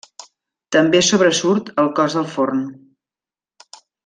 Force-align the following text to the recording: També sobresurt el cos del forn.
També 0.75 1.01
sobresurt 1.07 1.69
el 1.83 1.93
cos 2.01 2.17
del 2.21 2.27
forn. 2.37 2.65